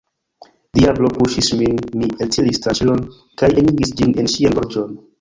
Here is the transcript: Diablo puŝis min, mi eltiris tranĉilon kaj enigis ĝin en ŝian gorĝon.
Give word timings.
Diablo 0.77 1.11
puŝis 1.17 1.51
min, 1.59 1.77
mi 2.01 2.11
eltiris 2.27 2.65
tranĉilon 2.67 3.07
kaj 3.43 3.55
enigis 3.65 3.97
ĝin 4.01 4.21
en 4.25 4.35
ŝian 4.37 4.61
gorĝon. 4.61 5.03